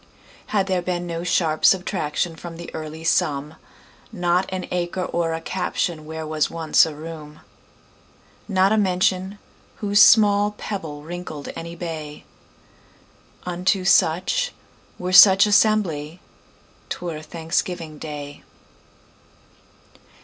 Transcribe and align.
Had 0.47 0.65
there 0.65 0.81
been 0.81 1.05
no 1.05 1.23
sharp 1.23 1.61
subtractionFrom 1.61 2.57
the 2.57 2.73
early 2.73 3.03
sum, 3.03 3.53
Not 4.11 4.49
an 4.51 4.67
acre 4.71 5.03
or 5.03 5.35
a 5.35 5.41
captionWhere 5.41 6.27
was 6.27 6.49
once 6.49 6.87
a 6.87 6.95
room, 6.95 7.41
Not 8.47 8.71
a 8.71 8.77
mention, 8.77 9.37
whose 9.75 10.01
small 10.01 10.53
pebbleWrinkled 10.53 11.53
any 11.55 11.75
bay,—Unto 11.75 13.85
such, 13.85 14.53
were 14.97 15.13
such 15.13 15.45
assembly,'T 15.45 16.99
were 16.99 17.21
Thanksgiving 17.21 17.99
day. 17.99 18.41